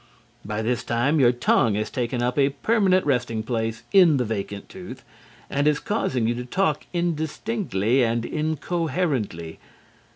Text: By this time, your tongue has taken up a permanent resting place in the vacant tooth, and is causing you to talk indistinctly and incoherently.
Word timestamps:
By 0.43 0.63
this 0.63 0.83
time, 0.83 1.19
your 1.19 1.31
tongue 1.31 1.75
has 1.75 1.91
taken 1.91 2.23
up 2.23 2.39
a 2.39 2.49
permanent 2.49 3.05
resting 3.05 3.43
place 3.43 3.83
in 3.93 4.17
the 4.17 4.25
vacant 4.25 4.67
tooth, 4.67 5.03
and 5.47 5.67
is 5.67 5.77
causing 5.79 6.27
you 6.27 6.33
to 6.33 6.43
talk 6.43 6.87
indistinctly 6.91 8.01
and 8.03 8.25
incoherently. 8.25 9.59